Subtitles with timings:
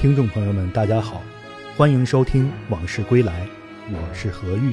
[0.00, 1.20] 听众朋友们，大家好，
[1.76, 3.46] 欢迎收听《往事归来》，
[3.90, 4.72] 我是何玉。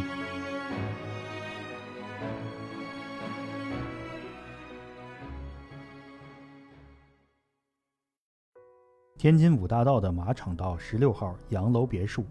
[9.18, 12.26] 天津五大道的马场道十六号洋楼别墅，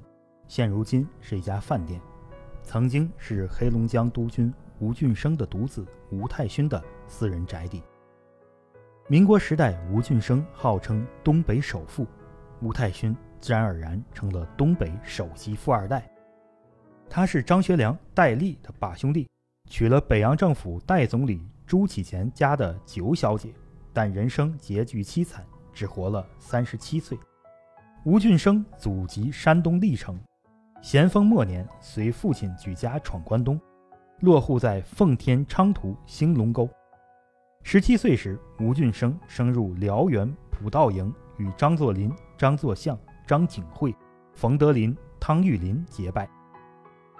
[0.48, 2.00] 现如今是一家饭店，
[2.62, 7.82] 曾经是黑龙江督军吴俊升的独子吴太勋的私人宅邸。
[9.06, 12.06] 民国时代，吴俊升号称东北首富。
[12.62, 16.10] 吴太勋自然而然成了东北首席富二代。
[17.08, 19.28] 他是张学良、戴笠的把兄弟，
[19.68, 23.52] 娶了北洋政府代总理朱启贤家的九小姐，
[23.92, 27.18] 但人生结局凄惨，只活了三十七岁。
[28.04, 30.18] 吴俊升祖籍山东历城，
[30.80, 33.60] 咸丰末年随父亲举家闯关东，
[34.20, 36.68] 落户在奉天昌图兴隆沟。
[37.62, 41.12] 十七岁时，吴俊升升入辽源普道营。
[41.38, 43.94] 与张作霖、张作相、张景惠、
[44.34, 46.28] 冯德林、汤玉麟结拜。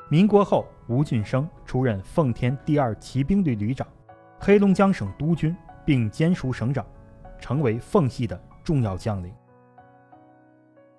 [0.09, 3.87] 民国后，吴俊升出任奉天第二骑兵旅旅长、
[4.39, 6.85] 黑龙江省督军，并兼署省长，
[7.41, 9.33] 成为奉系的重要将领。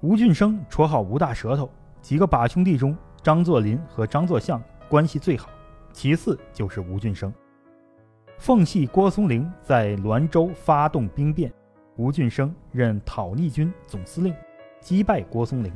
[0.01, 1.69] 吴俊升绰号吴大舌头，
[2.01, 5.49] 几个把兄弟中，张作霖和张作相关系最好，
[5.93, 7.33] 其次就是吴俊升。
[8.37, 11.51] 奉系郭松龄在滦州发动兵变。
[11.97, 14.33] 吴俊升任讨逆军总司令，
[14.79, 15.73] 击败郭松龄。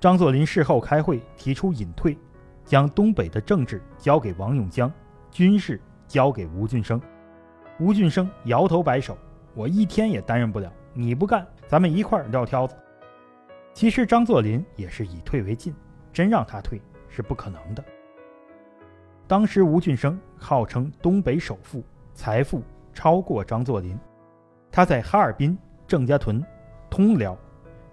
[0.00, 2.16] 张作霖事后开会提出隐退，
[2.64, 4.90] 将东北的政治交给王永江，
[5.30, 6.98] 军事交给吴俊升。
[7.78, 9.16] 吴俊升摇头摆手
[9.54, 12.74] ：“我一天也担任不了，你不干，咱们一块撂挑子。”
[13.74, 15.74] 其实张作霖也是以退为进，
[16.14, 17.84] 真让他退是不可能的。
[19.26, 22.62] 当时吴俊升号称东北首富，财富
[22.94, 23.98] 超过张作霖。
[24.76, 25.56] 他在哈尔滨、
[25.88, 26.44] 郑家屯、
[26.90, 27.34] 通辽、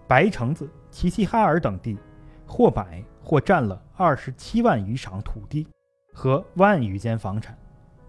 [0.05, 1.97] 白城子、齐齐哈尔等地，
[2.45, 5.65] 或买或占了二十七万余场土地
[6.13, 7.57] 和万余间房产，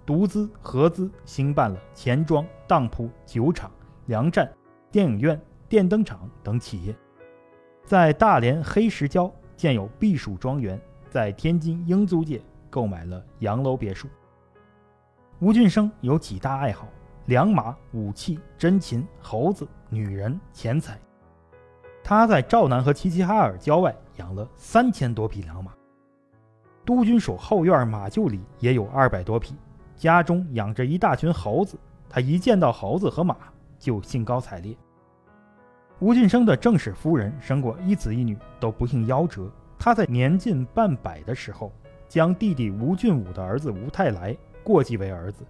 [0.04, 3.70] 独资合资兴办了钱庄、当铺、酒厂、
[4.06, 4.52] 粮站、
[4.90, 6.92] 电影院、电灯厂等企业，
[7.84, 10.76] 在大连黑石礁建有避暑庄园，
[11.08, 14.08] 在天津英租界购买了洋楼别墅。
[15.38, 16.88] 吴俊升有几大爱好。
[17.26, 20.98] 良马、武器、珍禽、猴子、女人、钱财。
[22.02, 25.72] 他在赵南和齐齐哈尔郊外养了三千多匹良马。
[26.84, 29.54] 督军署后院马厩里也有二百多匹，
[29.96, 31.78] 家中养着一大群猴子。
[32.10, 33.36] 他一见到猴子和马
[33.78, 34.76] 就兴高采烈。
[36.00, 39.50] 吴俊升的正室夫人生过一子一女，都不幸夭折。
[39.78, 41.72] 他在年近半百的时候，
[42.06, 45.42] 将弟弟吴俊武的儿子吴泰来过继为儿子，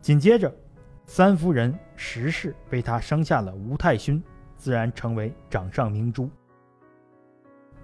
[0.00, 0.52] 紧接着。
[1.08, 4.20] 三夫人石氏为他生下了吴太勋，
[4.56, 6.28] 自然成为掌上明珠。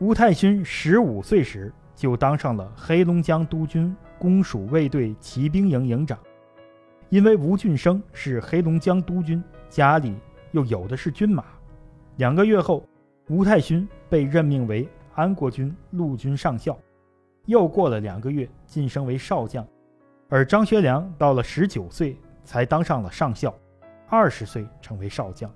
[0.00, 6.18] 吴太勋十五岁时就当上了黑龙江督军公署卫队骑兵营营长。
[7.10, 10.16] 因为吴俊升是黑龙江督军，家里
[10.50, 11.44] 又有的是军马。
[12.16, 12.84] 两个月后，
[13.28, 16.76] 吴太勋被任命为安国军陆军上校。
[17.46, 19.64] 又过了两个月，晋升为少将。
[20.28, 22.16] 而张学良到了十九岁。
[22.44, 23.54] 才当上了上校，
[24.08, 25.50] 二十岁成为少将。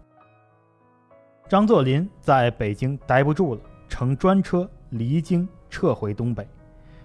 [1.48, 6.46] 张作霖在北京待不住了，乘专车离京撤回东北。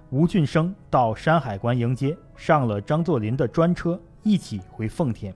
[0.10, 5.34] 吴俊升到山海关迎接，上了张作霖的专车，一起回奉天。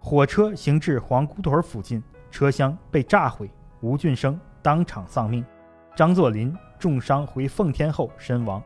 [0.00, 3.50] 火车行至黄姑屯附近，车厢被炸毁，
[3.80, 5.44] 吴俊升当场丧命，
[5.94, 8.62] 张作霖重伤回奉天后身亡。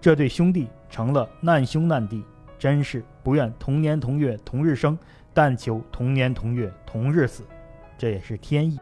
[0.00, 2.24] 这对兄弟成了难兄难弟。
[2.58, 4.98] 真是不愿同年同月同日生，
[5.32, 7.44] 但求同年同月同日死，
[7.96, 8.78] 这也是天意。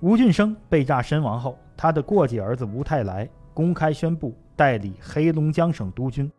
[0.00, 6.30] 吴俊升被炸身亡后，他的过继儿子吴泰来公开宣布代理黑龙江省督军。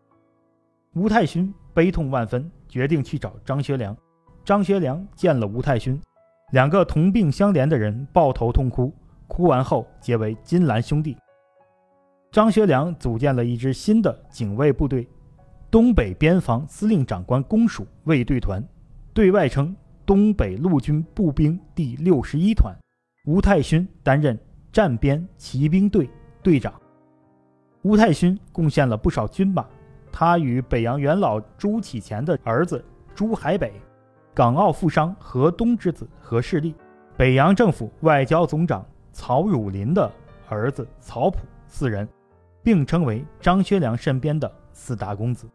[0.94, 3.96] 吴太勋悲痛万分，决定去找张学良。
[4.44, 6.01] 张学良见了吴太勋，
[6.51, 8.92] 两个同病相怜的人抱头痛哭，
[9.27, 11.16] 哭完后结为金兰兄弟。
[12.31, 15.07] 张学良组建了一支新的警卫部队。
[15.71, 18.62] 东北边防司令长官公署卫队团，
[19.13, 19.73] 对外称
[20.06, 22.75] 东北陆军步兵第六十一团，
[23.25, 24.38] 吴太勋担任
[24.73, 26.09] 战边骑兵队
[26.44, 26.73] 队长。
[27.83, 29.65] 吴太勋贡献了不少军马，
[30.12, 32.83] 他与北洋元老朱启潜的儿子
[33.15, 33.71] 朱海北、
[34.33, 36.75] 港澳富商何东之子何世立、
[37.15, 40.12] 北洋政府外交总长曹汝霖的
[40.50, 42.06] 儿子曹普四人，
[42.62, 45.47] 并称为张学良身边的四大公子。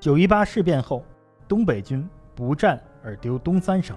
[0.00, 1.04] 九一八事变后，
[1.46, 3.94] 东北军不战而丢东三省。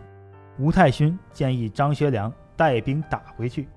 [0.60, 3.70] 吴太勋建议张学良带兵打回去。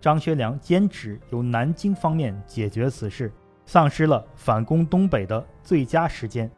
[0.00, 3.30] 张学良坚持由南京方面解决此事，
[3.66, 6.50] 丧失了反攻东北的最佳时间。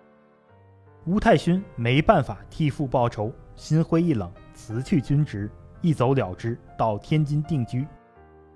[1.07, 5.51] 吴太勋没办法替父报仇，心灰意冷，辞去军职，
[5.81, 7.85] 一走了之，到天津定居。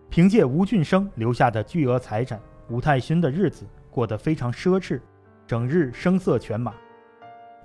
[0.08, 5.00] 凭借吴俊升留下的巨额财产，吴太勋的日子过得非常奢侈，
[5.50, 6.72] 整日声色犬马。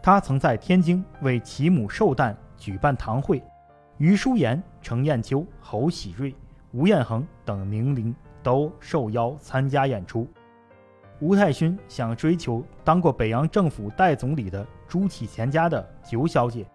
[0.02, 3.40] 他曾在天津为其母寿诞举办堂会，
[4.00, 6.34] 余叔岩、程砚秋、侯喜瑞。
[6.72, 10.28] 吴彦恒等名伶都受邀参加演出。
[11.20, 16.66] 吴太勋想追求当过北洋政府代总理的朱启贤家的九小姐。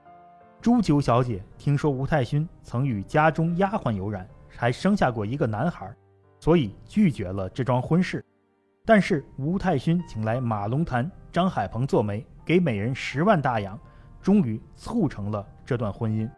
[0.61, 5.93] 朱九小姐听说吴太勋曾与家中丫鬟有染，还生下过一个男孩，
[6.39, 8.25] 所以拒绝了这桩婚事。
[8.91, 13.79] 但是吴太勋请来马龙潭、张海鹏做媒，给每人十万大洋，
[14.21, 16.29] 终于促成了这段婚姻。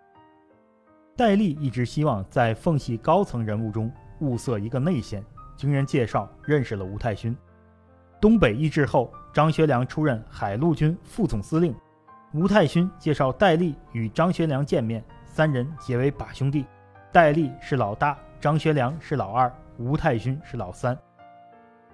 [1.16, 3.90] 戴笠一直希望在奉系高层人物中
[4.20, 5.25] 物色一个内线，
[5.56, 7.34] 经人介绍认识了吴太勋。
[8.20, 11.75] 东北易帜后，张学良出任海陆军副总司令，
[12.34, 16.66] 吴太勋介绍戴笠与张学良见面，三人结为把兄弟。
[17.10, 20.94] 戴笠是老大，张学良是老二，吴太勋是老三。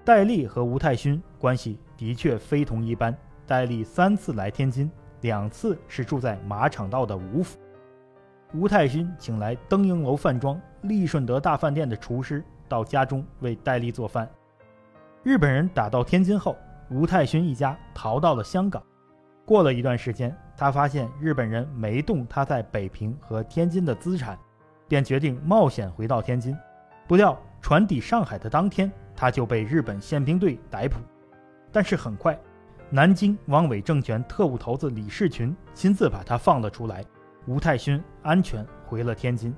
[0.08, 3.14] 戴笠和吴太勋关系的确非同一般。
[3.46, 4.90] 戴笠三次来天津，
[5.20, 7.58] 两次是住在马场道的吴府。
[8.55, 14.26] 吴太勋请来登营楼饭庄利顺德大饭店的厨师到家中为戴笠做饭。
[15.22, 16.56] 日本人打到天津后，
[16.88, 18.82] 吴太勋一家逃到了香港。
[19.44, 24.38] 过了一段时间，他发现日本人没动他在北平和天津的资产，
[24.88, 26.56] 便决定冒险回到天津。
[27.06, 31.00] 不料船抵上海的当天，他就被日本宪兵队逮捕。
[31.73, 32.38] 但是很快，
[32.88, 37.05] 南京汪伪政权特务头子李士群亲自把他放了出来。
[37.47, 39.53] 吴太勋安全回了天津。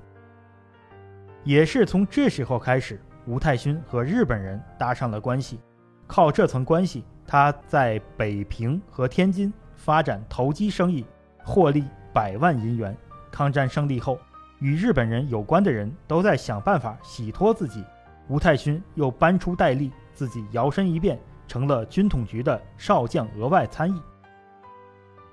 [1.43, 5.59] 也是从这时候开始，吴太勋和日本人搭上了关系。
[6.07, 11.05] 靠这层关系，他在北平和天津发展投机生意，
[11.43, 12.97] 获利百万银元。
[13.29, 14.17] 抗战胜利后，
[14.57, 17.85] 与日本人有关的人都在想办法洗脱自己。
[18.31, 21.19] 吴太勋又搬出戴笠，自己摇身一变
[21.49, 24.01] 成了军统局的少将额外参议。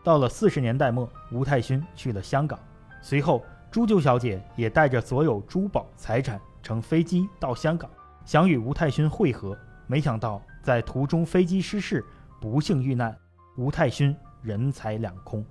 [0.02, 2.58] 到了四十年代末，吴太勋去了香港，
[3.00, 7.88] 随后朱九小姐也带着所有珠宝财产乘飞机到香港，
[8.24, 9.56] 想与吴太勋会合。
[9.86, 12.04] 没想到在途中飞机失事，
[12.40, 13.16] 不幸遇难，
[13.56, 14.12] 吴太勋
[14.42, 15.46] 人财两空。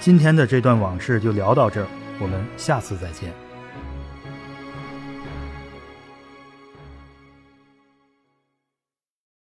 [0.00, 1.86] 今天的这段往事就聊到这儿，
[2.20, 3.47] 我们下次再见。